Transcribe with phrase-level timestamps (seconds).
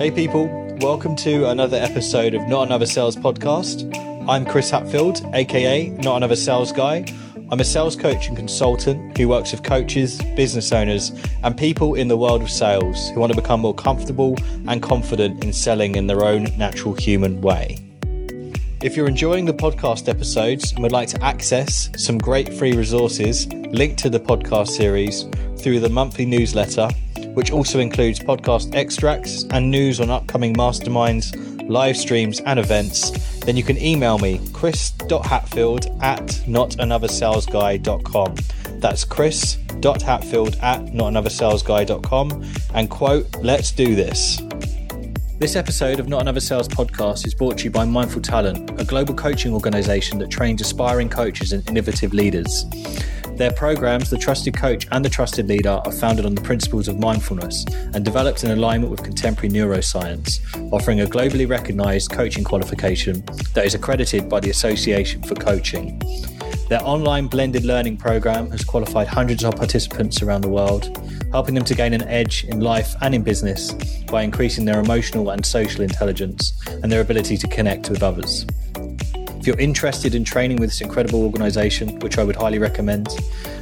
[0.00, 0.48] Hey, people,
[0.80, 3.94] welcome to another episode of Not Another Sales Podcast.
[4.26, 7.04] I'm Chris Hatfield, aka Not Another Sales Guy.
[7.50, 12.08] I'm a sales coach and consultant who works with coaches, business owners, and people in
[12.08, 14.36] the world of sales who want to become more comfortable
[14.68, 17.76] and confident in selling in their own natural human way.
[18.82, 23.52] If you're enjoying the podcast episodes and would like to access some great free resources
[23.52, 25.26] linked to the podcast series
[25.58, 26.88] through the monthly newsletter,
[27.34, 33.56] which also includes podcast extracts and news on upcoming masterminds, live streams, and events, then
[33.56, 38.34] you can email me, chris.hatfield at notanothersalesguy.com.
[38.80, 44.40] That's chris.hatfield at notanothersalesguy.com and quote, let's do this.
[45.40, 48.84] This episode of Not Another Sales Podcast is brought to you by Mindful Talent, a
[48.84, 52.66] global coaching organization that trains aspiring coaches and innovative leaders.
[53.40, 56.98] Their programs, The Trusted Coach and The Trusted Leader, are founded on the principles of
[56.98, 60.40] mindfulness and developed in alignment with contemporary neuroscience,
[60.70, 63.24] offering a globally recognized coaching qualification
[63.54, 65.98] that is accredited by the Association for Coaching.
[66.68, 70.94] Their online blended learning program has qualified hundreds of participants around the world,
[71.32, 73.72] helping them to gain an edge in life and in business
[74.10, 78.44] by increasing their emotional and social intelligence and their ability to connect with others.
[79.40, 83.08] If you're interested in training with this incredible organization, which I would highly recommend,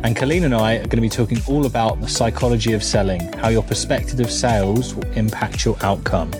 [0.03, 3.21] And Colleen and I are going to be talking all about the psychology of selling,
[3.33, 6.31] how your perspective of sales will impact your outcome.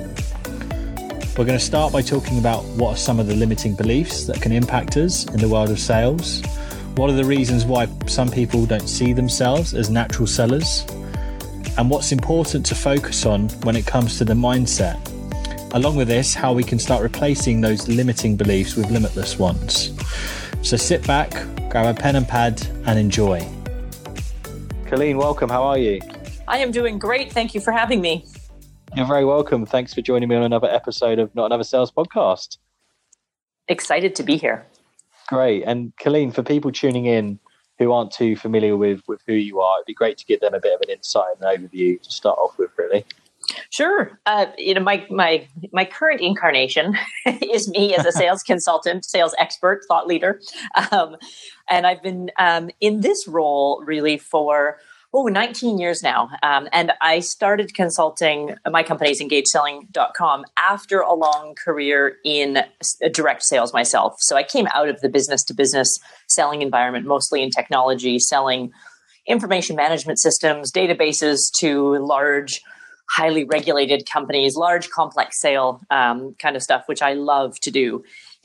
[1.37, 4.41] We're going to start by talking about what are some of the limiting beliefs that
[4.41, 6.43] can impact us in the world of sales.
[6.95, 10.85] What are the reasons why some people don't see themselves as natural sellers?
[11.77, 15.14] And what's important to focus on when it comes to the mindset
[15.75, 19.91] Along with this, how we can start replacing those limiting beliefs with limitless ones.
[20.61, 21.31] So sit back,
[21.69, 23.45] grab a pen and pad, and enjoy.
[24.85, 25.49] Colleen, welcome.
[25.49, 25.99] How are you?
[26.47, 27.29] I am doing great.
[27.29, 28.25] Thank you for having me.
[28.95, 29.65] You're very welcome.
[29.65, 32.57] Thanks for joining me on another episode of Not Another Sales Podcast.
[33.67, 34.65] Excited to be here.
[35.27, 35.63] Great.
[35.63, 37.37] And Colleen, for people tuning in
[37.79, 40.53] who aren't too familiar with, with who you are, it'd be great to give them
[40.53, 43.03] a bit of an insight and overview to start off with, really.
[43.69, 44.19] Sure.
[44.25, 46.95] Uh, you know, my my my current incarnation
[47.41, 50.39] is me as a sales consultant, sales expert, thought leader,
[50.91, 51.15] um,
[51.69, 54.77] and I've been um, in this role really for
[55.13, 56.29] oh 19 years now.
[56.43, 58.55] Um, and I started consulting.
[58.69, 62.63] My company is EngageSelling.com after a long career in
[63.13, 64.15] direct sales myself.
[64.19, 68.73] So I came out of the business to business selling environment, mostly in technology, selling
[69.27, 72.61] information management systems, databases to large
[73.09, 78.03] highly regulated companies, large complex sale um, kind of stuff, which I love to do.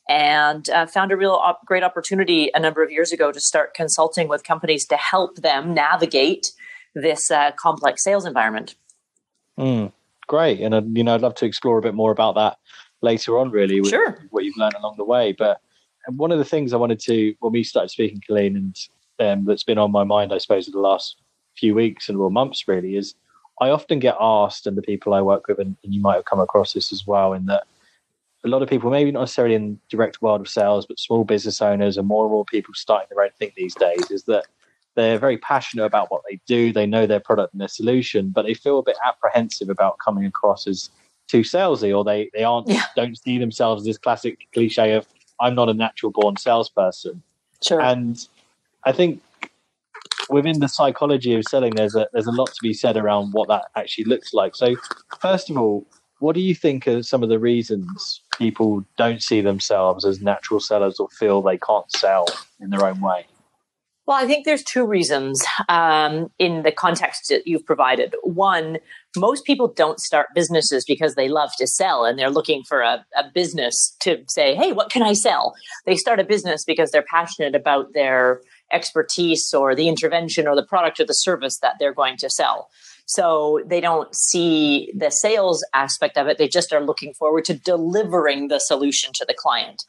[0.08, 3.74] And uh, found a real op- great opportunity a number of years ago to start
[3.74, 6.52] consulting with companies to help them navigate
[6.94, 8.74] this uh, complex sales environment.
[9.58, 9.92] Mm,
[10.26, 12.58] great, and uh, you know, I'd love to explore a bit more about that
[13.02, 13.50] later on.
[13.50, 14.26] Really, with sure.
[14.30, 15.32] what you've learned along the way.
[15.32, 15.60] But
[16.08, 18.76] one of the things I wanted to, when we started speaking, Colleen, and
[19.20, 21.16] um, that's been on my mind, I suppose, in the last
[21.56, 23.14] few weeks and well months, really, is
[23.60, 26.24] I often get asked, and the people I work with, and, and, you might have
[26.24, 27.64] come across this as well, in that
[28.42, 31.60] a lot of people, maybe not necessarily in direct world of sales, but small business
[31.60, 34.46] owners and more and more people starting their own thing these days, is that
[34.94, 36.72] they're very passionate about what they do.
[36.72, 40.24] They know their product and their solution, but they feel a bit apprehensive about coming
[40.24, 40.90] across as
[41.28, 42.84] too salesy, or they they aren't yeah.
[42.96, 45.06] don't see themselves as this classic cliche of
[45.38, 47.22] I'm not a natural born salesperson.
[47.62, 47.80] Sure.
[47.80, 48.26] And
[48.84, 49.22] I think
[50.30, 53.48] within the psychology of selling, there's a there's a lot to be said around what
[53.48, 54.54] that actually looks like.
[54.56, 54.76] So,
[55.20, 55.86] first of all,
[56.20, 60.60] what do you think are some of the reasons people don't see themselves as natural
[60.60, 62.26] sellers or feel they can't sell
[62.60, 63.26] in their own way?
[64.10, 68.16] Well, I think there's two reasons um, in the context that you've provided.
[68.24, 68.78] One,
[69.16, 73.04] most people don't start businesses because they love to sell and they're looking for a,
[73.16, 75.54] a, business to say, hey, what can I sell?
[75.86, 78.40] They start a business because they're passionate about their
[78.72, 82.68] expertise or the intervention or the product or the service that they're going to sell.
[83.06, 86.38] So they don't see the sales aspect of it.
[86.38, 89.84] They just are looking forward to delivering the solution to the client.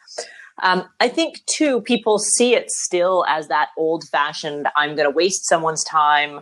[0.64, 5.16] Um, I think, too, people see it still as that old fashioned, I'm going to
[5.16, 6.42] waste someone's time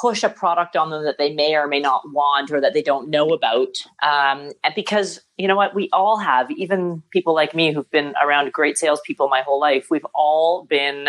[0.00, 2.82] push a product on them that they may or may not want or that they
[2.82, 3.68] don't know about.
[4.02, 8.14] Um, and because you know what, we all have, even people like me who've been
[8.22, 11.08] around great salespeople my whole life, we've all been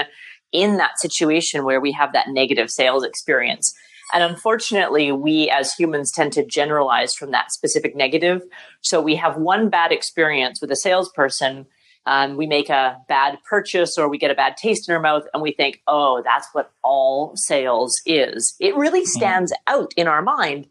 [0.55, 3.73] in that situation where we have that negative sales experience.
[4.13, 8.43] And unfortunately, we as humans tend to generalize from that specific negative.
[8.81, 11.65] So we have one bad experience with a salesperson
[12.05, 15.23] um, we make a bad purchase or we get a bad taste in our mouth
[15.33, 18.55] and we think, oh, that's what all sales is.
[18.59, 19.19] It really mm-hmm.
[19.19, 19.55] stands mm.
[19.67, 20.67] out in our mind.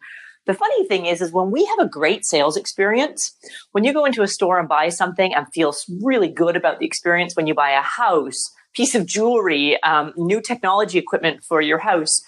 [0.46, 3.34] The funny thing is, is when we have a great sales experience,
[3.72, 6.86] when you go into a store and buy something and feel really good about the
[6.86, 11.78] experience, when you buy a house, piece of jewelry, um, new technology equipment for your
[11.78, 12.22] house,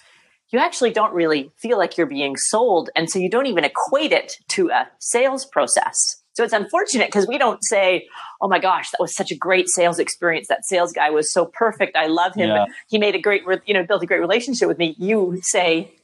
[0.49, 2.89] you actually don't really feel like you're being sold.
[2.95, 5.95] And so you don't even equate it to a sales process.
[6.33, 8.07] So it's unfortunate because we don't say,
[8.41, 10.47] "Oh my gosh, that was such a great sales experience.
[10.47, 11.97] That sales guy was so perfect.
[11.97, 12.49] I love him.
[12.49, 12.65] Yeah.
[12.87, 15.96] He made a great, you know, built a great relationship with me." You say,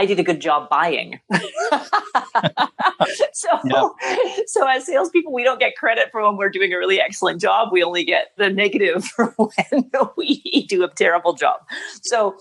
[0.00, 1.20] "I did a good job buying."
[3.32, 3.94] so,
[4.46, 7.68] so as salespeople, we don't get credit for when we're doing a really excellent job.
[7.70, 11.60] We only get the negative for when we do a terrible job.
[12.02, 12.36] So,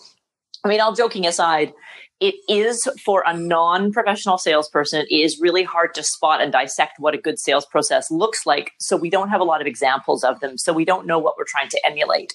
[0.63, 1.73] I mean, all joking aside,
[2.19, 7.13] it is for a non-professional salesperson it is really hard to spot and dissect what
[7.13, 10.39] a good sales process looks like so we don't have a lot of examples of
[10.41, 12.33] them so we don't know what we're trying to emulate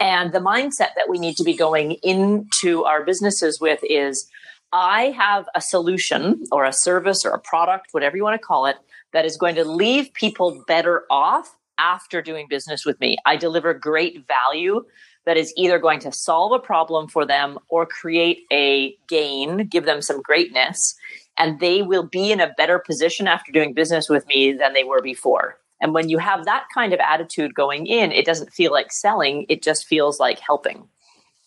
[0.00, 4.28] and the mindset that we need to be going into our businesses with is
[4.72, 8.66] i have a solution or a service or a product whatever you want to call
[8.66, 8.76] it
[9.12, 13.74] that is going to leave people better off after doing business with me i deliver
[13.74, 14.84] great value
[15.26, 19.84] that is either going to solve a problem for them or create a gain, give
[19.84, 20.94] them some greatness,
[21.36, 24.84] and they will be in a better position after doing business with me than they
[24.84, 25.58] were before.
[25.82, 29.44] And when you have that kind of attitude going in, it doesn't feel like selling,
[29.48, 30.88] it just feels like helping.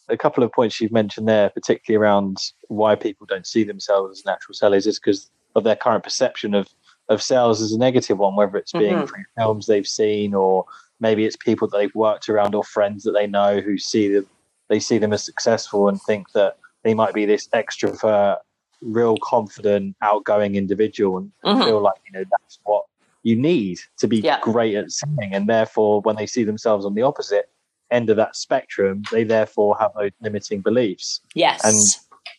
[0.10, 4.26] A couple of points you've mentioned there, particularly around why people don't see themselves as
[4.26, 6.68] natural sellers, is because of their current perception of,
[7.10, 9.22] of sales as a negative one, whether it's being mm-hmm.
[9.38, 10.66] films they've seen or
[11.00, 14.28] maybe it's people that they've worked around or friends that they know who see them
[14.70, 18.38] they see them as successful and think that they might be this extrovert
[18.82, 21.64] real confident outgoing individual and mm-hmm.
[21.64, 22.86] feel like you know that's what
[23.24, 24.40] you need to be yeah.
[24.42, 27.50] great at selling and therefore when they see themselves on the opposite
[27.92, 31.76] end of that spectrum they therefore have those limiting beliefs yes and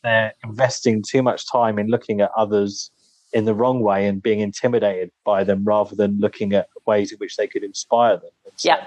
[0.03, 2.91] they're investing too much time in looking at others
[3.33, 7.19] in the wrong way and being intimidated by them rather than looking at ways in
[7.19, 8.31] which they could inspire them.
[8.61, 8.85] yeah.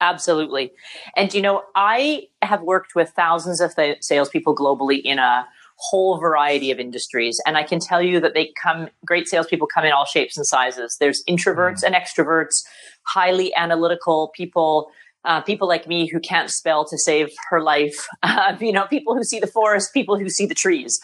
[0.00, 0.72] Absolutely.
[1.16, 5.46] And, you know, I have worked with thousands of th- salespeople globally in a
[5.76, 7.40] whole variety of industries.
[7.46, 10.46] And I can tell you that they come, great salespeople come in all shapes and
[10.46, 10.96] sizes.
[11.00, 11.86] There's introverts mm.
[11.86, 12.62] and extroverts,
[13.06, 14.90] highly analytical people.
[15.28, 19.14] Uh, people like me who can't spell to save her life, uh, you know, people
[19.14, 20.98] who see the forest, people who see the trees.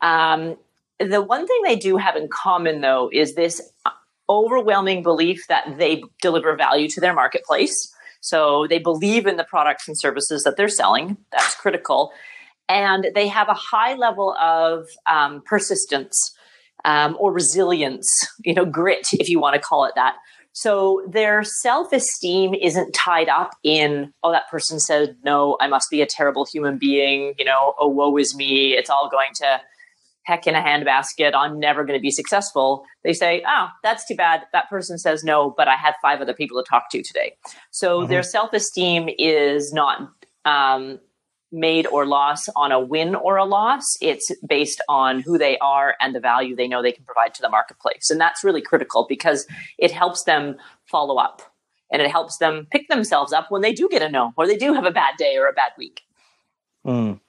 [0.00, 0.56] Um,
[0.98, 3.60] the one thing they do have in common, though, is this
[4.28, 7.94] overwhelming belief that they deliver value to their marketplace.
[8.20, 11.16] So they believe in the products and services that they're selling.
[11.30, 12.12] That's critical.
[12.68, 16.34] And they have a high level of um, persistence
[16.84, 18.08] um, or resilience,
[18.44, 20.16] you know, grit, if you want to call it that.
[20.60, 25.88] So their self esteem isn't tied up in, oh, that person said no, I must
[25.88, 28.76] be a terrible human being, you know, oh, woe is me.
[28.76, 29.60] It's all going to
[30.24, 31.32] heck in a handbasket.
[31.32, 32.84] I'm never going to be successful.
[33.04, 34.46] They say, oh, that's too bad.
[34.52, 37.36] That person says no, but I had five other people to talk to today.
[37.70, 38.10] So mm-hmm.
[38.10, 40.10] their self esteem is not
[40.44, 40.98] um,
[41.50, 43.96] made or lost on a win or a loss.
[44.00, 47.42] It's based on who they are and the value they know they can provide to
[47.42, 48.10] the marketplace.
[48.10, 49.46] And that's really critical because
[49.78, 51.42] it helps them follow up
[51.90, 54.58] and it helps them pick themselves up when they do get a no or they
[54.58, 56.02] do have a bad day or a bad week.
[56.86, 57.20] Mm.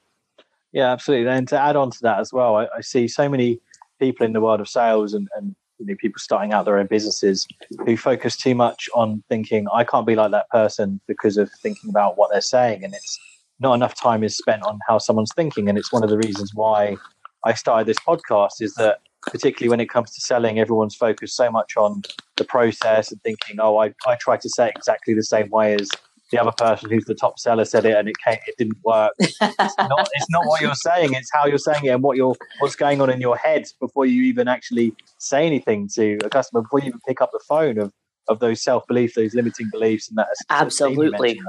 [0.72, 1.30] Yeah, absolutely.
[1.30, 3.60] And to add on to that as well, I, I see so many
[3.98, 6.86] people in the world of sales and, and you know, people starting out their own
[6.86, 7.48] businesses
[7.86, 11.88] who focus too much on thinking I can't be like that person because of thinking
[11.88, 13.18] about what they're saying, and it's
[13.60, 15.68] not enough time is spent on how someone's thinking.
[15.68, 16.96] And it's one of the reasons why
[17.44, 21.50] I started this podcast is that particularly when it comes to selling, everyone's focused so
[21.50, 22.02] much on
[22.36, 25.74] the process and thinking, oh, I, I try to say it exactly the same way
[25.74, 25.90] as
[26.30, 29.12] the other person who's the top seller said it and it came, it didn't work.
[29.18, 32.36] it's, not, it's not what you're saying; it's how you're saying it and what you're
[32.60, 36.62] what's going on in your head before you even actually say anything to a customer
[36.62, 37.92] before you even pick up the phone of
[38.28, 41.40] of those self beliefs, those limiting beliefs, and that absolutely.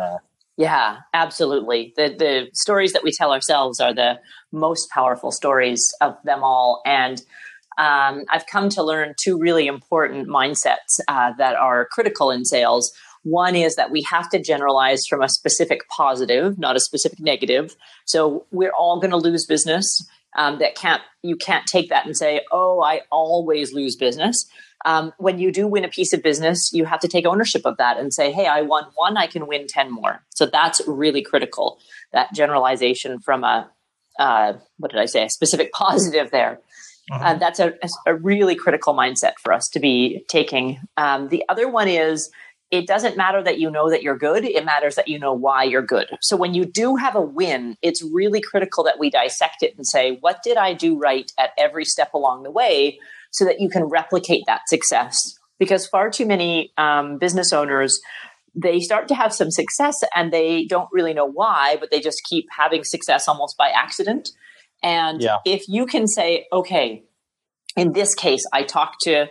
[0.61, 1.93] Yeah, absolutely.
[1.95, 4.19] The the stories that we tell ourselves are the
[4.51, 7.21] most powerful stories of them all, and
[7.77, 12.91] um, I've come to learn two really important mindsets uh, that are critical in sales
[13.23, 17.75] One is that we have to generalize from a specific positive, not a specific negative.
[18.05, 19.85] So we're all going to lose business.
[20.37, 24.47] Um, that can't you can't take that and say, "Oh, I always lose business."
[24.85, 27.77] Um, when you do win a piece of business, you have to take ownership of
[27.77, 31.21] that and say, "Hey, I won one, I can win ten more." So that's really
[31.21, 31.79] critical.
[32.13, 33.69] That generalization from a
[34.19, 35.25] uh, what did I say?
[35.25, 36.59] A specific positive there.
[37.11, 37.25] Uh-huh.
[37.25, 37.73] Uh, that's a,
[38.05, 40.79] a, really critical mindset for us to be taking.
[40.97, 42.29] Um, the other one is
[42.69, 45.63] it doesn't matter that you know that you're good, it matters that you know why
[45.63, 46.07] you're good.
[46.21, 49.85] So when you do have a win, it's really critical that we dissect it and
[49.85, 52.99] say, what did I do right at every step along the way
[53.31, 55.15] so that you can replicate that success?
[55.59, 57.99] Because far too many um, business owners
[58.53, 62.21] they start to have some success and they don't really know why, but they just
[62.29, 64.29] keep having success almost by accident.
[64.83, 65.37] And yeah.
[65.45, 67.03] if you can say, okay,
[67.77, 69.27] in this case, I talked to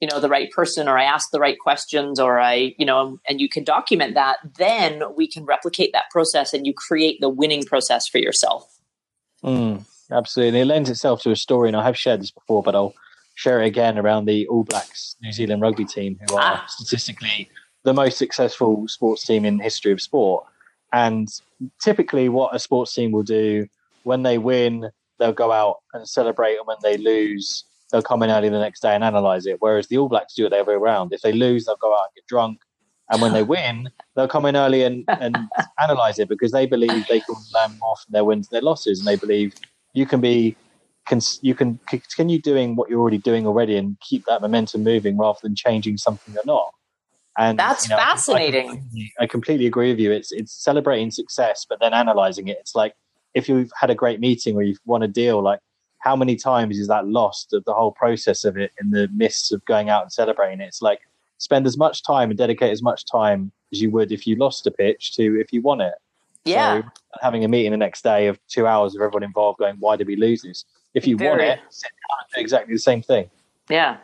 [0.00, 3.20] you know the right person or i ask the right questions or i you know
[3.28, 7.28] and you can document that then we can replicate that process and you create the
[7.28, 8.80] winning process for yourself
[9.44, 9.80] mm,
[10.10, 12.92] absolutely it lends itself to a story and i have shared this before but i'll
[13.34, 16.64] share it again around the all blacks new zealand rugby team who are ah.
[16.68, 17.48] statistically
[17.84, 20.44] the most successful sports team in the history of sport
[20.92, 21.40] and
[21.80, 23.66] typically what a sports team will do
[24.02, 28.30] when they win they'll go out and celebrate and when they lose they'll come in
[28.30, 29.58] early the next day and analyze it.
[29.60, 31.12] Whereas the All Blacks do it the other way around.
[31.12, 32.60] If they lose, they'll go out and get drunk.
[33.10, 35.36] And when they win, they'll come in early and, and
[35.80, 38.98] analyze it because they believe they can learn more from their wins and their losses.
[38.98, 39.54] And they believe
[39.92, 40.56] you can be,
[41.42, 45.38] you can continue doing what you're already doing already and keep that momentum moving rather
[45.42, 46.72] than changing something or not.
[47.38, 48.68] And that's you know, fascinating.
[48.68, 50.12] I completely, I completely agree with you.
[50.12, 52.58] It's it's celebrating success, but then analyzing it.
[52.60, 52.94] It's like
[53.34, 55.60] if you've had a great meeting or you've won a deal, like
[55.98, 59.52] how many times is that lost of the whole process of it in the midst
[59.52, 60.66] of going out and celebrating it?
[60.66, 61.00] It's like
[61.38, 64.66] spend as much time and dedicate as much time as you would if you lost
[64.66, 65.94] a pitch to if you won it.
[66.44, 66.82] Yeah.
[66.82, 66.88] So
[67.22, 70.06] having a meeting the next day of two hours of everyone involved going, why did
[70.06, 70.64] we lose this?
[70.94, 71.30] If you Very.
[71.30, 71.60] won it,
[72.36, 73.30] exactly the same thing.
[73.68, 73.98] Yeah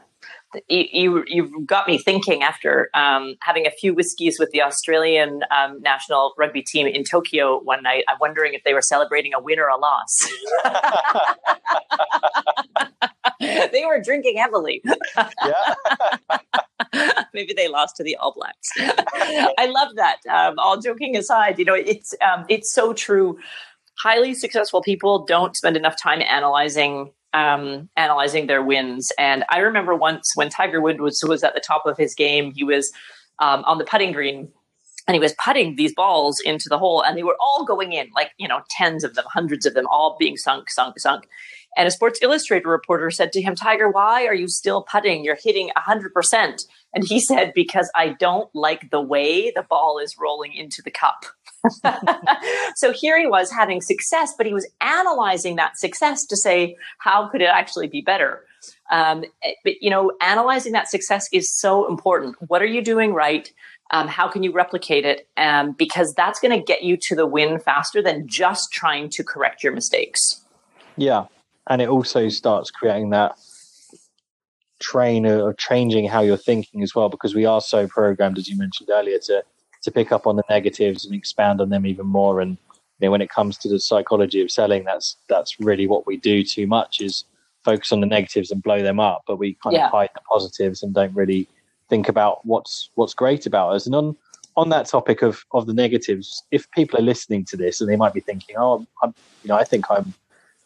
[0.69, 5.43] you, you have got me thinking after um, having a few whiskeys with the Australian
[5.51, 8.05] um, national rugby team in Tokyo one night.
[8.09, 10.27] I'm wondering if they were celebrating a win or a loss.
[13.41, 14.83] they were drinking heavily.
[15.17, 15.75] Yeah.
[17.35, 18.71] Maybe they lost to the All Blacks.
[18.79, 20.19] I love that.
[20.31, 23.39] Um, all joking aside, you know, it's um, it's so true.
[24.03, 29.13] Highly successful people don't spend enough time analyzing um, analyzing their wins.
[29.19, 32.53] And I remember once when Tiger Woods was, was at the top of his game,
[32.53, 32.91] he was
[33.39, 34.49] um, on the putting green
[35.07, 38.11] and he was putting these balls into the hole and they were all going in,
[38.15, 41.29] like, you know, tens of them, hundreds of them, all being sunk, sunk, sunk.
[41.77, 45.25] And a Sports Illustrated reporter said to him, Tiger, why are you still putting?
[45.25, 46.65] You're hitting 100%.
[46.95, 50.91] And he said, Because I don't like the way the ball is rolling into the
[50.91, 51.27] cup.
[52.77, 57.29] so here he was having success, but he was analyzing that success to say, how
[57.29, 58.45] could it actually be better?
[58.91, 59.25] Um,
[59.65, 62.37] but, you know, analyzing that success is so important.
[62.49, 63.53] What are you doing right?
[63.91, 65.29] Um, how can you replicate it?
[65.37, 69.25] Um, because that's going to get you to the win faster than just trying to
[69.25, 70.43] correct your mistakes.
[70.97, 71.27] Yeah.
[71.69, 73.37] And it also starts creating that
[74.81, 78.57] train of changing how you're thinking as well, because we are so programmed, as you
[78.57, 79.43] mentioned earlier, to
[79.83, 82.41] to pick up on the negatives and expand on them even more.
[82.41, 82.59] And
[82.99, 86.17] you know, when it comes to the psychology of selling, that's that's really what we
[86.17, 87.25] do too much is
[87.65, 89.87] focus on the negatives and blow them up, but we kind yeah.
[89.87, 91.47] of hide the positives and don't really
[91.89, 93.87] think about what's what's great about us.
[93.87, 94.17] And on
[94.57, 97.97] on that topic of of the negatives, if people are listening to this and they
[97.97, 100.15] might be thinking, oh, I'm, you know, I think I'm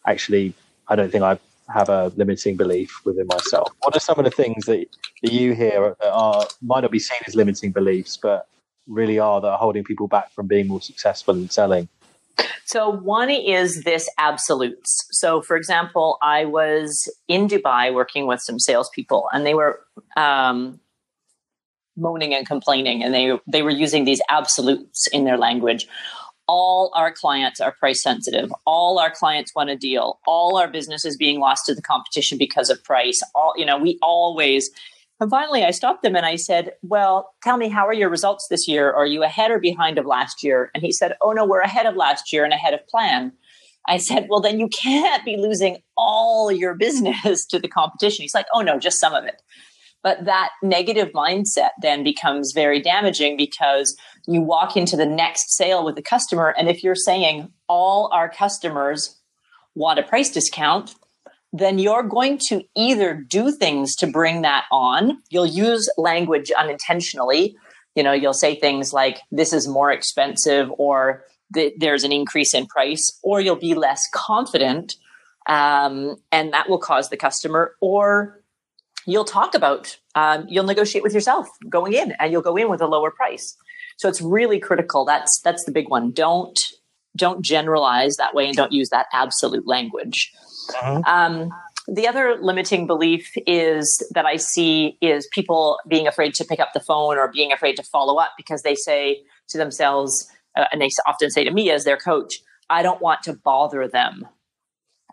[0.05, 0.53] actually,
[0.93, 1.39] I don't think I
[1.73, 3.73] have a limiting belief within myself.
[3.79, 4.85] What are some of the things that,
[5.23, 8.47] that you hear are might not be seen as limiting beliefs, but
[8.87, 11.89] really are that are holding people back from being more successful in selling?
[12.65, 15.07] So, one is this absolutes.
[15.09, 19.79] So, for example, I was in Dubai working with some salespeople, and they were
[20.15, 20.79] um,
[21.97, 25.87] moaning and complaining, and they they were using these absolutes in their language.
[26.47, 28.53] All our clients are price sensitive.
[28.65, 30.19] All our clients want a deal.
[30.27, 33.21] All our business is being lost to the competition because of price.
[33.33, 34.69] All you know, we always
[35.19, 38.47] and finally, I stopped them and I said, Well, tell me, how are your results
[38.49, 38.91] this year?
[38.91, 40.69] Are you ahead or behind of last year?
[40.73, 43.31] And he said, Oh, no, we're ahead of last year and ahead of plan.
[43.87, 48.23] I said, Well, then you can't be losing all your business to the competition.
[48.23, 49.41] He's like, Oh, no, just some of it.
[50.03, 53.95] But that negative mindset then becomes very damaging because
[54.27, 56.53] you walk into the next sale with the customer.
[56.57, 59.17] And if you're saying all our customers
[59.75, 60.93] want a price discount,
[61.53, 67.55] then you're going to either do things to bring that on, you'll use language unintentionally
[67.95, 71.23] you know, you'll say things like, this is more expensive or
[71.77, 74.95] there's an increase in price, or you'll be less confident.
[75.47, 78.41] Um, and that will cause the customer, or
[79.05, 82.81] you'll talk about, um, you'll negotiate with yourself going in and you'll go in with
[82.81, 83.57] a lower price.
[83.97, 85.05] So it's really critical.
[85.05, 86.11] That's, that's the big one.
[86.11, 86.57] Don't,
[87.15, 90.31] don't generalize that way and don't use that absolute language.
[90.69, 91.01] Uh-huh.
[91.05, 91.49] Um,
[91.87, 96.69] the other limiting belief is that I see is people being afraid to pick up
[96.73, 100.81] the phone or being afraid to follow up because they say to themselves, uh, and
[100.81, 104.25] they often say to me as their coach, I don't want to bother them.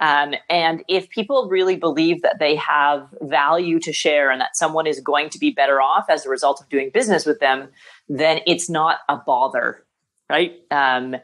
[0.00, 4.86] Um, and if people really believe that they have value to share and that someone
[4.86, 7.68] is going to be better off as a result of doing business with them,
[8.08, 9.84] then it's not a bother,
[10.30, 10.54] right?
[10.70, 11.16] Um,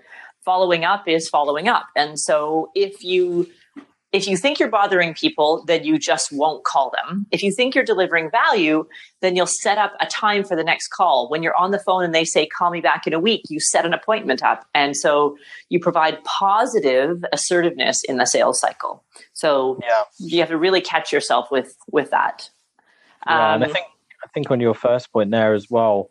[0.44, 1.86] following up is following up.
[1.96, 3.48] And so if you
[4.16, 7.26] if you think you're bothering people, then you just won't call them.
[7.30, 8.86] If you think you're delivering value,
[9.20, 11.28] then you'll set up a time for the next call.
[11.28, 13.60] When you're on the phone and they say, call me back in a week, you
[13.60, 14.66] set an appointment up.
[14.74, 15.36] And so
[15.68, 19.04] you provide positive assertiveness in the sales cycle.
[19.34, 20.04] So yeah.
[20.18, 22.48] you have to really catch yourself with, with that.
[23.26, 23.86] Yeah, um, and I um, think,
[24.24, 26.08] I think on your first point there as well,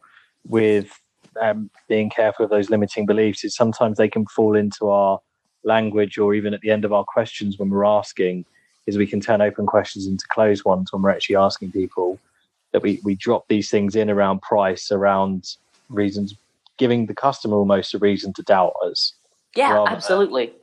[0.47, 1.01] with
[1.41, 5.19] um, being careful of those limiting beliefs, is sometimes they can fall into our
[5.65, 8.45] language or even at the end of our questions when we're asking
[8.87, 12.19] is we can turn open questions into closed ones when we're actually asking people
[12.71, 15.55] that we, we drop these things in around price around
[15.89, 16.35] reasons
[16.77, 19.13] giving the customer almost a reason to doubt us
[19.55, 20.47] yeah rather absolutely.
[20.47, 20.55] than,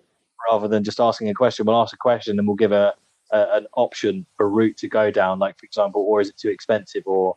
[0.50, 1.66] rather than just asking a question.
[1.66, 2.94] We'll ask a question and we'll give a,
[3.30, 6.50] a an option a route to go down like for example or is it too
[6.50, 7.36] expensive or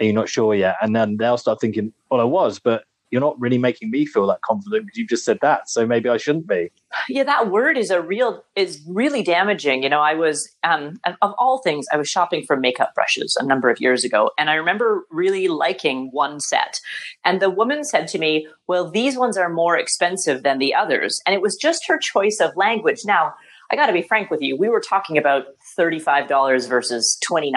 [0.00, 0.76] are you not sure yet?
[0.82, 4.26] And then they'll start thinking well i was but you're not really making me feel
[4.26, 6.70] that confident because you just said that so maybe i shouldn't be
[7.08, 11.34] yeah that word is a real is really damaging you know i was um of
[11.38, 14.54] all things i was shopping for makeup brushes a number of years ago and i
[14.54, 16.80] remember really liking one set
[17.24, 21.20] and the woman said to me well these ones are more expensive than the others
[21.26, 23.34] and it was just her choice of language now
[23.70, 24.56] I got to be frank with you.
[24.56, 25.46] We were talking about
[25.76, 27.52] $35 versus $29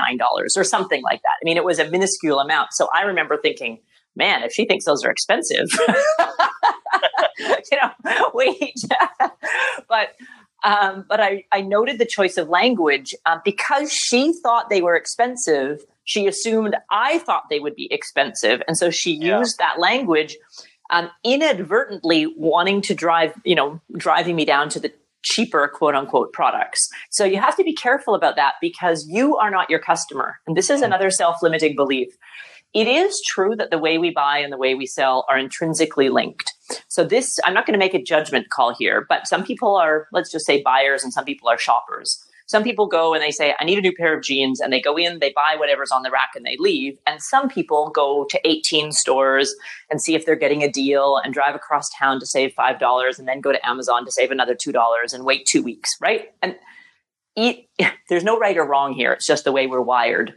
[0.57, 1.33] or something like that.
[1.41, 2.69] I mean, it was a minuscule amount.
[2.73, 3.79] So I remember thinking,
[4.15, 5.67] man, if she thinks those are expensive,
[7.39, 8.75] you know, wait.
[9.89, 10.15] but
[10.63, 14.95] um, but I, I noted the choice of language uh, because she thought they were
[14.95, 15.85] expensive.
[16.03, 19.39] She assumed I thought they would be expensive, and so she yeah.
[19.39, 20.35] used that language,
[20.89, 24.91] um, inadvertently wanting to drive, you know, driving me down to the
[25.21, 26.89] cheaper quote unquote products.
[27.09, 30.39] So you have to be careful about that because you are not your customer.
[30.47, 30.85] And this is mm.
[30.85, 32.09] another self limiting belief
[32.73, 36.09] it is true that the way we buy and the way we sell are intrinsically
[36.09, 36.53] linked.
[36.87, 40.07] So this, I'm not going to make a judgment call here, but some people are,
[40.11, 42.23] let's just say buyers and some people are shoppers.
[42.45, 44.81] Some people go and they say, I need a new pair of jeans and they
[44.81, 46.97] go in, they buy whatever's on the rack and they leave.
[47.05, 49.55] And some people go to 18 stores
[49.89, 53.27] and see if they're getting a deal and drive across town to save $5 and
[53.27, 56.29] then go to Amazon to save another $2 and wait two weeks, right?
[56.41, 56.55] And
[57.35, 57.69] eat,
[58.09, 59.13] there's no right or wrong here.
[59.13, 60.33] It's just the way we're wired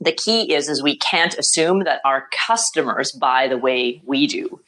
[0.00, 4.60] the key is is we can't assume that our customers buy the way we do.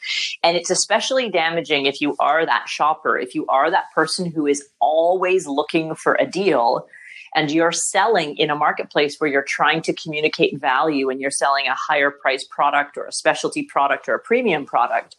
[0.42, 4.46] And it's especially damaging if you are that shopper if you are that person who
[4.46, 6.86] is always looking for a deal
[7.34, 11.66] and you're selling in a marketplace where you're trying to communicate value and you're selling
[11.66, 15.16] a higher price product or a specialty product or a premium product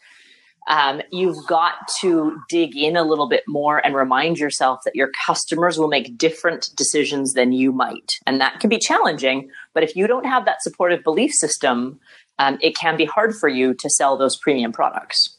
[0.67, 5.10] um, you've got to dig in a little bit more and remind yourself that your
[5.26, 8.13] customers will make different decisions than you might.
[8.26, 9.49] And that can be challenging.
[9.73, 11.99] But if you don't have that supportive belief system,
[12.39, 15.38] um, it can be hard for you to sell those premium products.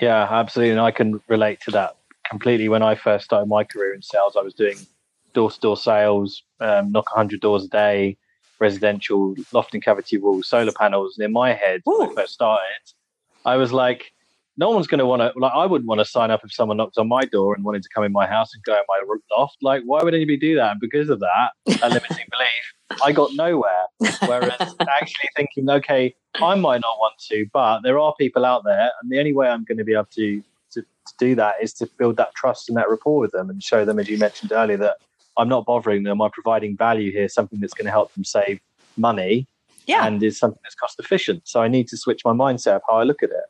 [0.00, 0.72] Yeah, absolutely.
[0.72, 1.96] And I can relate to that
[2.28, 2.68] completely.
[2.68, 4.76] When I first started my career in sales, I was doing
[5.32, 8.16] door to door sales, um, knock 100 doors a day,
[8.60, 11.16] residential, loft and cavity walls, solar panels.
[11.16, 11.98] And in my head, Ooh.
[11.98, 12.92] when I first started,
[13.44, 14.12] I was like,
[14.58, 16.76] no one's going to want to like i wouldn't want to sign up if someone
[16.76, 19.16] knocked on my door and wanted to come in my house and go in my
[19.36, 19.56] loft.
[19.62, 20.72] Like why would anybody do that?
[20.72, 21.50] And because of that
[21.82, 23.86] a limiting belief i got nowhere.
[24.26, 28.90] Whereas actually thinking okay i might not want to but there are people out there
[29.00, 30.42] and the only way i'm going to be able to,
[30.72, 33.62] to, to do that is to build that trust and that rapport with them and
[33.62, 34.96] show them as you mentioned earlier that
[35.36, 36.20] i'm not bothering them.
[36.20, 38.60] I'm providing value here something that's going to help them save
[38.96, 39.46] money
[39.86, 40.06] yeah.
[40.06, 41.42] and is something that's cost efficient.
[41.44, 43.44] So i need to switch my mindset of how i look at it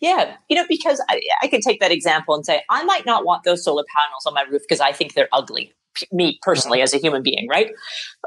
[0.00, 3.24] yeah, you know, because I, I could take that example and say, I might not
[3.24, 5.74] want those solar panels on my roof because I think they're ugly
[6.12, 7.50] me personally as a human being, mm-hmm.
[7.50, 7.70] right?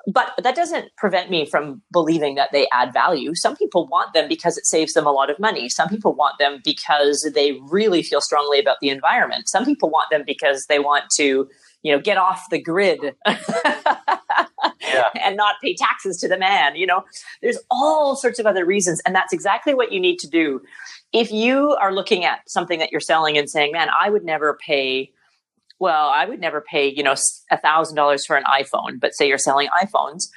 [0.07, 3.35] But that doesn't prevent me from believing that they add value.
[3.35, 5.69] Some people want them because it saves them a lot of money.
[5.69, 5.95] Some mm-hmm.
[5.95, 9.49] people want them because they really feel strongly about the environment.
[9.49, 11.47] Some people want them because they want to,
[11.83, 13.15] you know, get off the grid.
[13.25, 15.09] yeah.
[15.23, 16.75] and not pay taxes to the man.
[16.75, 17.03] You know,
[17.41, 19.01] there's all sorts of other reasons.
[19.05, 20.61] And that's exactly what you need to do.
[21.13, 24.57] If you are looking at something that you're selling and saying, man, I would never
[24.65, 25.11] pay
[25.79, 27.15] well, I would never pay, you know,
[27.49, 30.27] a thousand dollars for an iPhone, but say you're selling iPhones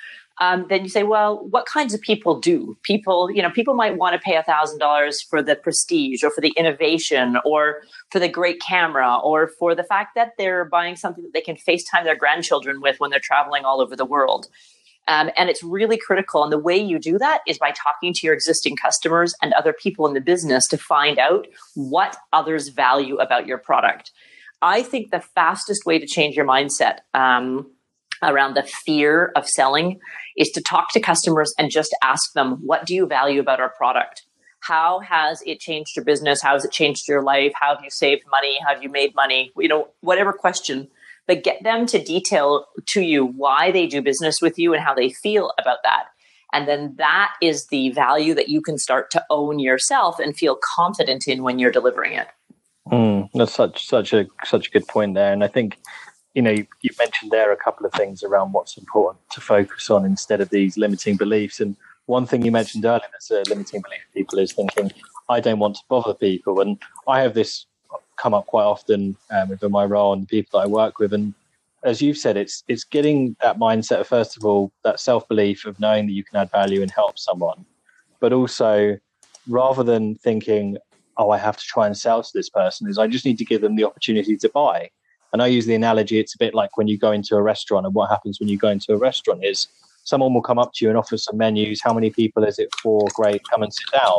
[0.40, 2.76] um, then you say, well, what kinds of people do?
[2.82, 6.30] People, you know, people might want to pay a thousand dollars for the prestige or
[6.30, 10.96] for the innovation or for the great camera or for the fact that they're buying
[10.96, 14.48] something that they can FaceTime their grandchildren with when they're traveling all over the world.
[15.06, 16.42] Um, and it's really critical.
[16.42, 19.72] And the way you do that is by talking to your existing customers and other
[19.72, 24.12] people in the business to find out what others value about your product.
[24.62, 27.70] I think the fastest way to change your mindset um,
[28.22, 30.00] around the fear of selling
[30.38, 33.68] is to talk to customers and just ask them, what do you value about our
[33.68, 34.22] product?
[34.60, 36.40] How has it changed your business?
[36.40, 37.52] How has it changed your life?
[37.60, 38.58] How have you saved money?
[38.66, 39.52] How have you made money?
[39.58, 40.88] You know, whatever question,
[41.26, 44.94] but get them to detail to you why they do business with you and how
[44.94, 46.06] they feel about that.
[46.52, 50.58] And then that is the value that you can start to own yourself and feel
[50.76, 52.28] confident in when you're delivering it.
[52.92, 55.78] Mm, that's such such a such a good point there, and I think
[56.34, 59.88] you know, you, you, mentioned there a couple of things around what's important to focus
[59.88, 61.60] on instead of these limiting beliefs.
[61.60, 64.90] And one thing you mentioned earlier that's a limiting belief people is thinking,
[65.28, 66.60] I don't want to bother people.
[66.60, 67.66] And I have this
[68.16, 71.12] come up quite often um, within my role and the people that I work with.
[71.12, 71.34] And
[71.84, 75.66] as you've said, it's it's getting that mindset of first of all that self belief
[75.66, 77.64] of knowing that you can add value and help someone,
[78.20, 78.96] but also
[79.48, 80.78] rather than thinking,
[81.18, 83.44] oh, I have to try and sell to this person, is I just need to
[83.44, 84.90] give them the opportunity to buy.
[85.32, 87.86] And I use the analogy, it's a bit like when you go into a restaurant,
[87.86, 89.68] and what happens when you go into a restaurant is
[90.04, 91.80] someone will come up to you and offer some menus.
[91.82, 93.06] How many people is it for?
[93.14, 94.18] Great, come and sit down.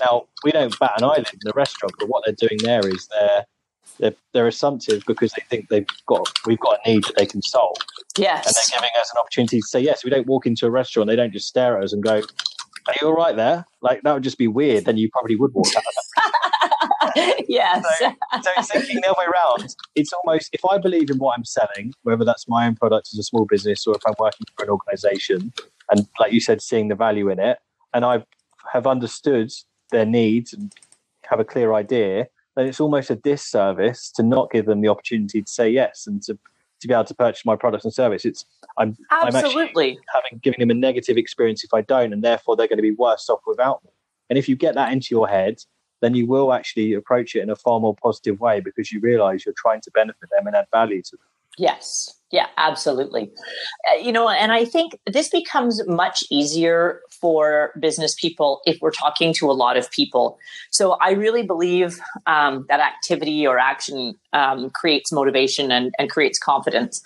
[0.00, 3.08] Now, we don't bat an eyelid in the restaurant, but what they're doing there is
[3.08, 3.44] they're
[3.98, 7.42] they're, they're assumptive because they think they've got we've got a need that they can
[7.42, 7.76] solve.
[8.16, 10.04] Yes, and they're giving us an opportunity to say yes.
[10.04, 12.94] We don't walk into a restaurant; they don't just stare at us and go, "Are
[13.00, 14.84] you all right there?" Like that would just be weird.
[14.84, 17.14] Then you probably would walk out.
[17.48, 17.84] yes.
[17.98, 21.44] So, so thinking the other way around, it's almost if I believe in what I'm
[21.44, 24.64] selling, whether that's my own product as a small business or if I'm working for
[24.64, 25.52] an organization,
[25.90, 27.58] and like you said, seeing the value in it,
[27.92, 28.24] and I
[28.72, 29.50] have understood
[29.92, 30.74] their needs and
[31.24, 32.26] have a clear idea,
[32.56, 36.22] then it's almost a disservice to not give them the opportunity to say yes and
[36.22, 36.38] to
[36.80, 38.24] to be able to purchase my products and service.
[38.24, 38.44] It's
[38.76, 42.68] I'm absolutely I'm having giving them a negative experience if I don't, and therefore they're
[42.68, 43.90] going to be worse off without me.
[44.28, 45.62] And if you get that into your head,
[46.00, 49.46] then you will actually approach it in a far more positive way because you realize
[49.46, 51.26] you're trying to benefit them and add value to them.
[51.58, 52.14] Yes.
[52.30, 53.30] Yeah, absolutely.
[53.90, 58.90] Uh, you know, and I think this becomes much easier for business people if we're
[58.90, 60.38] talking to a lot of people.
[60.70, 66.38] So I really believe um, that activity or action um, creates motivation and, and creates
[66.38, 67.02] confidence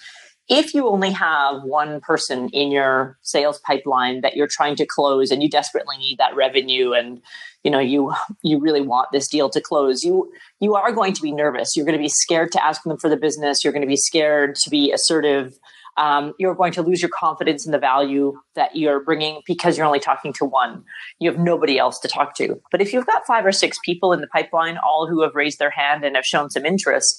[0.48, 5.30] if you only have one person in your sales pipeline that you're trying to close
[5.30, 7.20] and you desperately need that revenue and
[7.64, 10.30] you know you you really want this deal to close you
[10.60, 11.76] you are going to be nervous.
[11.76, 13.62] You're going to be scared to ask them for the business.
[13.62, 15.58] You're going to be scared to be assertive.
[15.98, 19.86] Um, you're going to lose your confidence in the value that you're bringing because you're
[19.86, 20.84] only talking to one.
[21.20, 22.60] You have nobody else to talk to.
[22.70, 25.58] But if you've got five or six people in the pipeline all who have raised
[25.58, 27.18] their hand and have shown some interest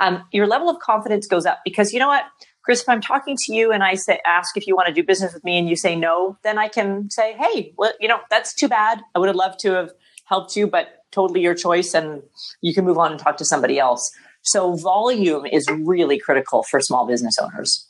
[0.00, 2.24] um, your level of confidence goes up because you know what
[2.64, 5.04] Chris, if I'm talking to you and I say, ask if you want to do
[5.04, 8.20] business with me and you say no, then I can say, hey, well, you know,
[8.30, 9.02] that's too bad.
[9.14, 9.90] I would have loved to have
[10.24, 11.92] helped you, but totally your choice.
[11.92, 12.22] And
[12.62, 14.10] you can move on and talk to somebody else.
[14.40, 17.86] So volume is really critical for small business owners.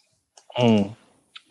[0.59, 0.97] Mm,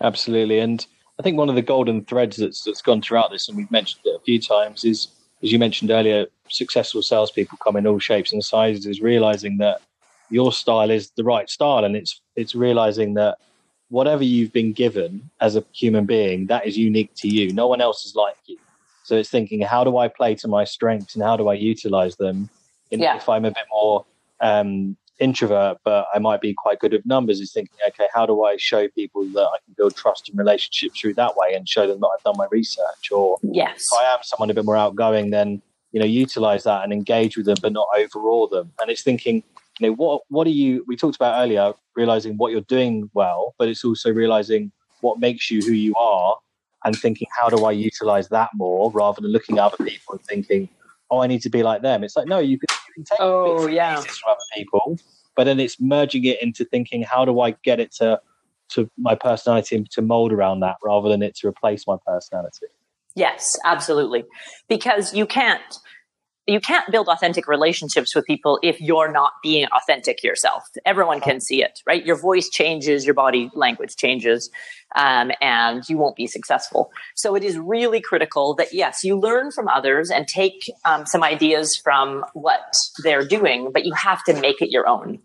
[0.01, 0.59] absolutely.
[0.59, 0.86] And
[1.17, 4.01] I think one of the golden threads that's, that's gone throughout this, and we've mentioned
[4.05, 5.07] it a few times, is
[5.41, 9.81] as you mentioned earlier, successful salespeople come in all shapes and sizes, is realizing that
[10.29, 13.38] your style is the right style and it's it's realizing that
[13.89, 17.53] whatever you've been given as a human being that is unique to you.
[17.53, 18.57] No one else is like you.
[19.03, 22.15] So it's thinking how do i play to my strengths and how do i utilize
[22.15, 22.49] them?
[22.91, 23.15] In, yeah.
[23.15, 24.05] if i'm a bit more
[24.39, 28.43] um, introvert but i might be quite good with numbers is thinking okay how do
[28.43, 31.88] i show people that i can build trust and relationships through that way and show
[31.88, 33.12] them that i've done my research?
[33.12, 33.88] Or yes.
[33.91, 35.62] if i am someone a bit more outgoing then
[35.93, 38.73] you know utilize that and engage with them but not overawe them.
[38.81, 39.43] And it's thinking
[39.79, 43.55] you know what what are you we talked about earlier realizing what you're doing well
[43.57, 46.38] but it's also realizing what makes you who you are
[46.86, 50.23] and thinking how do i utilize that more rather than looking at other people and
[50.25, 50.69] thinking
[51.12, 52.03] oh i need to be like them.
[52.03, 53.99] It's like no you can, you can take oh yeah.
[53.99, 54.97] from other people
[55.36, 58.19] but then it's merging it into thinking how do i get it to
[58.69, 62.67] to my personality to mold around that rather than it to replace my personality?
[63.15, 64.23] Yes absolutely.
[64.67, 65.62] Because you can't
[66.45, 70.63] you can't build authentic relationships with people if you're not being authentic yourself.
[70.86, 72.06] Everyone can see it, right?
[72.06, 74.49] Your voice changes, your body language changes,
[74.95, 76.91] um, and you won't be successful.
[77.15, 81.23] So it is really critical that yes, you learn from others and take um, some
[81.23, 85.19] ideas from what they're doing, but you have to make it your own.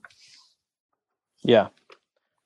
[1.43, 1.69] Yeah,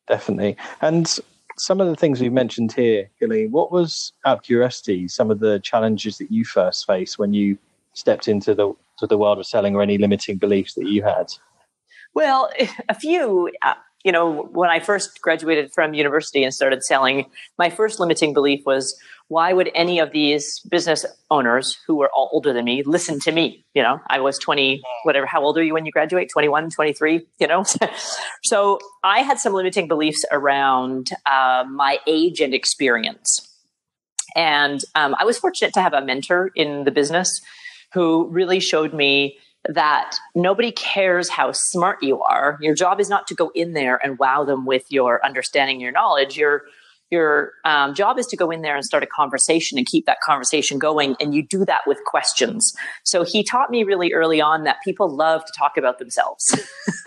[0.09, 0.57] definitely.
[0.81, 1.19] And
[1.59, 5.41] some of the things we've mentioned here, Gillian, what was, out of curiosity, some of
[5.41, 7.59] the challenges that you first faced when you
[7.95, 11.33] stepped into the to the world of selling, or any limiting beliefs that you had?
[12.15, 12.51] Well,
[12.89, 13.51] a few.
[13.63, 13.75] Uh,
[14.05, 17.27] you know, when I first graduated from university and started selling,
[17.57, 22.29] my first limiting belief was why would any of these business owners who were all
[22.33, 23.65] older than me listen to me?
[23.75, 25.25] You know, I was 20, whatever.
[25.25, 26.29] How old are you when you graduate?
[26.31, 27.65] 21, 23, you know?
[28.43, 33.49] so I had some limiting beliefs around uh, my age and experience.
[34.35, 37.41] And um, I was fortunate to have a mentor in the business
[37.95, 42.59] who really showed me that nobody cares how smart you are.
[42.61, 45.93] Your job is not to go in there and wow them with your understanding, your
[45.93, 46.37] knowledge.
[46.37, 46.63] Your
[47.13, 50.19] your um, job is to go in there and start a conversation and keep that
[50.25, 52.75] conversation going, and you do that with questions.
[53.05, 56.59] So he taught me really early on that people love to talk about themselves,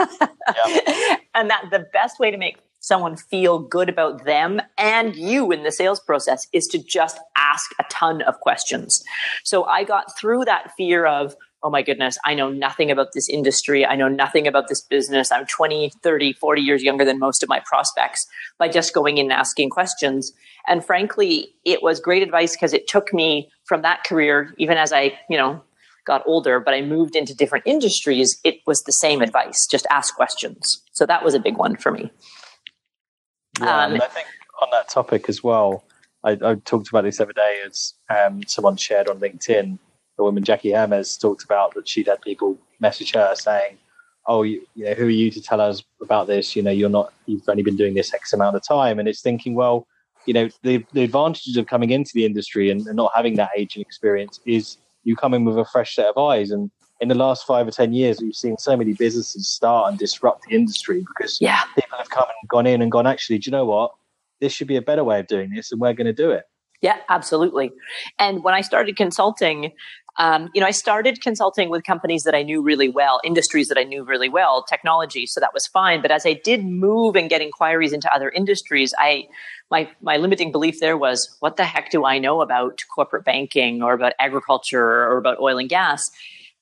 [1.34, 5.63] and that the best way to make someone feel good about them and you in
[5.63, 9.04] the sales process is to just ask a ton of questions.
[9.44, 13.28] So I got through that fear of, oh my goodness, I know nothing about this
[13.28, 13.84] industry.
[13.84, 15.32] I know nothing about this business.
[15.32, 18.28] I'm 20, 30, 40 years younger than most of my prospects
[18.60, 20.32] by just going in and asking questions.
[20.67, 24.93] And frankly, it was great advice because it took me from that career, even as
[24.93, 25.63] I, you know,
[26.06, 30.15] got older, but I moved into different industries, it was the same advice just ask
[30.15, 30.84] questions.
[30.93, 32.12] So that was a big one for me.
[33.60, 34.28] Yeah, um, and I think
[34.62, 35.84] on that topic as well,
[36.23, 39.80] I, I talked about this every day as um, someone shared on LinkedIn.
[40.17, 43.78] The woman Jackie Hermes talked about that she'd had people message her saying,
[44.28, 46.56] "Oh, you, you know, who are you to tell us about this?
[46.56, 47.13] You know, you're not.
[47.25, 49.88] You've only been doing this X amount of time." And it's thinking, well,
[50.25, 53.49] you know, the the advantages of coming into the industry and, and not having that
[53.58, 57.15] aging experience is you come in with a fresh set of eyes and in the
[57.15, 61.06] last five or ten years, we've seen so many businesses start and disrupt the industry
[61.15, 61.63] because yeah.
[61.75, 63.08] people have come and gone in and gone.
[63.08, 63.91] Actually, do you know what?
[64.39, 66.45] This should be a better way of doing this, and we're going to do it.
[66.82, 67.71] Yeah, absolutely.
[68.19, 69.71] And when I started consulting,
[70.17, 73.78] um, you know, I started consulting with companies that I knew really well, industries that
[73.78, 76.01] I knew really well, technology, so that was fine.
[76.01, 79.28] But as I did move and get inquiries into other industries, I
[79.69, 83.84] my my limiting belief there was, what the heck do I know about corporate banking
[83.84, 86.10] or about agriculture or about oil and gas?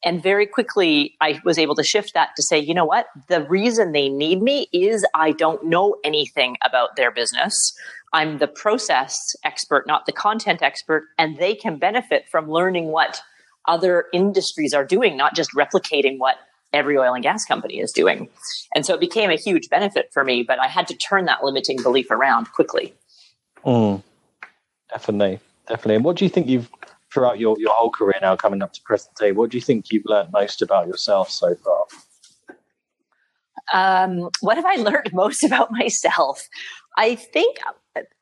[0.05, 3.07] And very quickly, I was able to shift that to say, you know what?
[3.29, 7.55] The reason they need me is I don't know anything about their business.
[8.11, 13.21] I'm the process expert, not the content expert, and they can benefit from learning what
[13.67, 16.37] other industries are doing, not just replicating what
[16.73, 18.27] every oil and gas company is doing.
[18.75, 21.43] And so it became a huge benefit for me, but I had to turn that
[21.43, 22.93] limiting belief around quickly.
[23.65, 24.03] Mm,
[24.89, 25.39] definitely.
[25.67, 25.95] Definitely.
[25.95, 26.69] And what do you think you've
[27.13, 29.91] throughout your, your whole career now coming up to present day, what do you think
[29.91, 31.85] you've learned most about yourself so far?
[33.73, 36.47] Um, what have I learned most about myself?
[36.97, 37.57] I think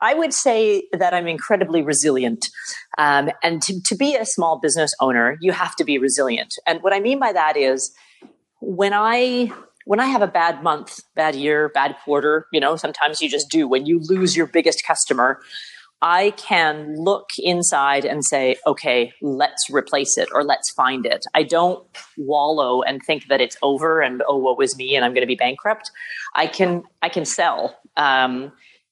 [0.02, 2.50] I would say that I'm incredibly resilient.
[2.98, 6.56] Um, and to, to be a small business owner, you have to be resilient.
[6.68, 7.94] And what I mean by that is
[8.60, 9.52] when I
[9.86, 13.50] when I have a bad month, bad year, bad quarter, you know, sometimes you just
[13.50, 13.68] do.
[13.68, 15.42] When you lose your biggest customer,
[16.04, 21.26] I can look inside and say, okay, let's replace it or let's find it.
[21.34, 21.84] I don't
[22.18, 25.28] wallow and think that it's over and oh, what was me and I'm going to
[25.28, 25.92] be bankrupt.
[26.36, 27.78] I can I can sell.
[27.98, 28.52] Um,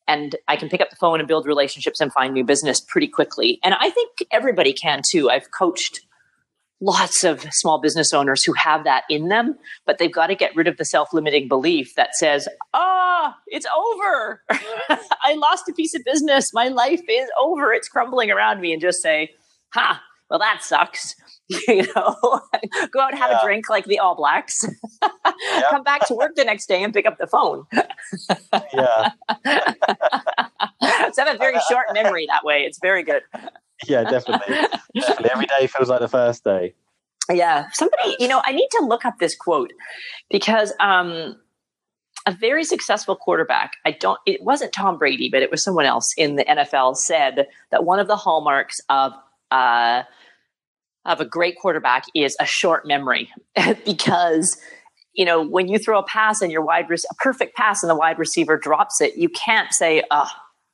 [0.10, 3.08] and I can pick up the phone and build relationships and find new business pretty
[3.08, 3.60] quickly.
[3.63, 5.30] And I think everybody can too.
[5.30, 6.02] I've coached
[6.82, 10.56] lots of small business owners who have that in them, but they've got to get
[10.56, 14.43] rid of the self limiting belief that says, ah, oh, it's over.
[14.50, 16.54] I lost a piece of business.
[16.54, 17.72] My life is over.
[17.72, 18.74] It's crumbling around me.
[18.74, 19.30] And just say,
[19.74, 21.15] ha, well, that sucks.
[21.68, 22.15] you know,
[22.92, 23.39] go out and have yeah.
[23.39, 24.63] a drink like the All Blacks,
[25.70, 27.65] come back to work the next day and pick up the phone.
[28.74, 29.10] yeah.
[31.12, 32.62] so I have a very short memory that way.
[32.62, 33.24] It's very good
[33.88, 34.56] yeah, definitely.
[34.96, 35.30] definitely.
[35.32, 36.74] Every day feels like the first day.
[37.32, 37.68] Yeah.
[37.74, 39.72] Somebody, you know, I need to look up this quote
[40.30, 41.39] because um,
[42.26, 46.13] a very successful quarterback, I don't, it wasn't Tom Brady, but it was someone else
[46.18, 49.13] in the NFL said that one of the hallmarks of,
[49.51, 50.03] uh,
[51.05, 53.29] of a great quarterback is a short memory
[53.85, 54.57] because
[55.13, 57.89] you know when you throw a pass and your wide receiver, a perfect pass and
[57.89, 60.29] the wide receiver drops it you can't say oh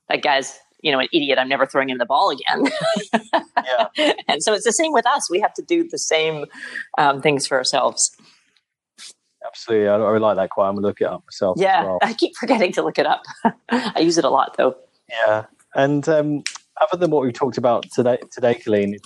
[0.09, 1.39] that guy's you know, an idiot.
[1.39, 2.71] I'm never throwing him the ball again.
[3.97, 4.13] yeah.
[4.27, 5.29] And so it's the same with us.
[5.31, 6.45] We have to do the same
[6.99, 8.15] um, things for ourselves.
[9.43, 9.87] Absolutely.
[9.87, 10.67] I, I like that quite.
[10.67, 11.57] I'm going to look it up myself.
[11.59, 11.83] Yeah.
[11.83, 11.99] Well.
[12.03, 13.23] I keep forgetting to look it up.
[13.69, 14.75] I use it a lot though.
[15.09, 15.45] Yeah.
[15.73, 16.43] And um,
[16.81, 18.97] other than what we've talked about today, today, Colleen,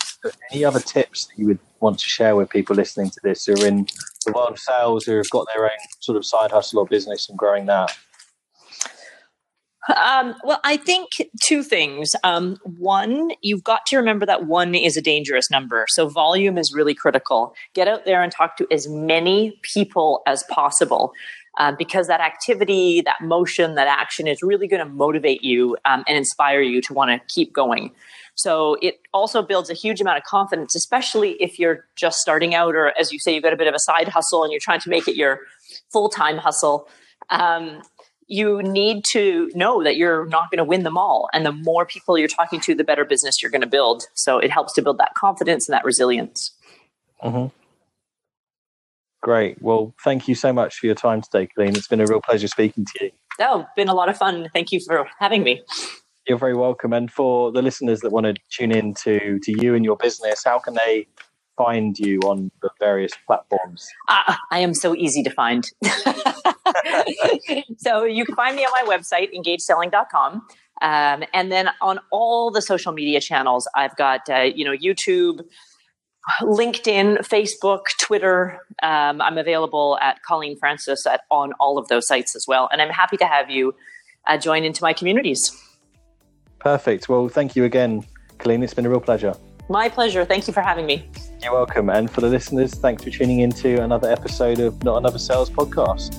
[0.52, 3.54] any other tips that you would want to share with people listening to this who
[3.54, 3.86] are in
[4.26, 7.28] the world of sales who have got their own sort of side hustle or business
[7.28, 7.96] and growing that?
[9.96, 11.08] Um, well, I think
[11.42, 12.14] two things.
[12.22, 15.86] Um, one, you've got to remember that one is a dangerous number.
[15.88, 17.54] So volume is really critical.
[17.74, 21.12] Get out there and talk to as many people as possible.
[21.58, 26.04] Um, because that activity, that motion, that action is really going to motivate you um,
[26.06, 27.90] and inspire you to want to keep going.
[28.34, 32.74] So it also builds a huge amount of confidence, especially if you're just starting out,
[32.74, 34.80] or as you say, you've got a bit of a side hustle and you're trying
[34.80, 35.40] to make it your
[35.92, 36.88] full time hustle.
[37.28, 37.82] Um,
[38.28, 41.28] you need to know that you're not going to win them all.
[41.34, 44.04] And the more people you're talking to, the better business you're going to build.
[44.14, 46.52] So it helps to build that confidence and that resilience.
[47.22, 47.48] Mm-hmm.
[49.22, 49.60] Great.
[49.60, 51.76] Well, thank you so much for your time today, Colleen.
[51.76, 53.10] It's been a real pleasure speaking to you.
[53.38, 54.48] Oh, been a lot of fun.
[54.52, 55.62] Thank you for having me.
[56.26, 56.92] You're very welcome.
[56.92, 60.42] And for the listeners that want to tune in to, to you and your business,
[60.44, 61.06] how can they
[61.56, 63.86] find you on the various platforms?
[64.08, 65.64] Uh, I am so easy to find.
[67.78, 70.46] so you can find me on my website, engageselling.com.
[70.82, 75.40] Um, and then on all the social media channels, I've got, uh, you know, YouTube,
[76.42, 78.60] LinkedIn, Facebook, Twitter.
[78.82, 82.68] Um, I'm available at Colleen Francis at, on all of those sites as well.
[82.72, 83.74] And I'm happy to have you
[84.26, 85.50] uh, join into my communities.
[86.58, 87.08] Perfect.
[87.08, 88.04] Well, thank you again,
[88.38, 88.62] Colleen.
[88.62, 89.34] It's been a real pleasure.
[89.68, 90.24] My pleasure.
[90.24, 91.08] Thank you for having me.
[91.42, 91.88] You're welcome.
[91.88, 96.12] And for the listeners, thanks for tuning into another episode of Not Another Sales Podcast.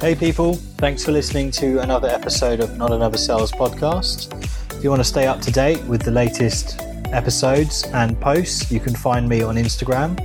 [0.00, 0.54] Hey, people.
[0.54, 4.32] Thanks for listening to another episode of Not Another Sales Podcast.
[4.74, 6.80] If you want to stay up to date with the latest
[7.12, 10.16] episodes and posts, you can find me on Instagram,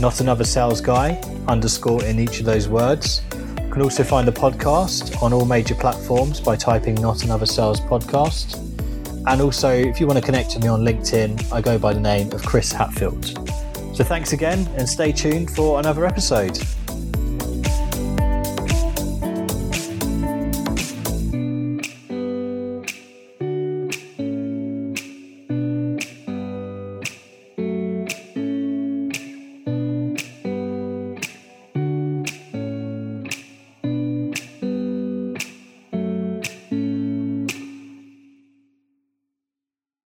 [0.00, 3.22] Not Another Sales Guy, underscore in each of those words.
[3.32, 7.80] You can also find the podcast on all major platforms by typing Not Another Sales
[7.80, 8.58] Podcast.
[9.26, 12.00] And also, if you want to connect with me on LinkedIn, I go by the
[12.00, 13.24] name of Chris Hatfield.
[13.94, 16.58] So thanks again and stay tuned for another episode.